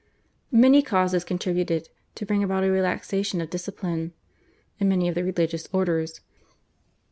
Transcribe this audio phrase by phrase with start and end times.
[0.51, 4.13] Many causes contributed to bring about a relaxation of discipline
[4.79, 6.21] in many of the religious orders.